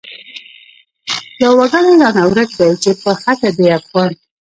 [1.41, 4.11] يو وګړی رانه ورک دی چی په خټه دی افغان